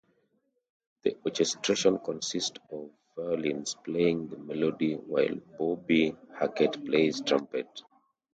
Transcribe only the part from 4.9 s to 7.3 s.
while Bobby Hackett plays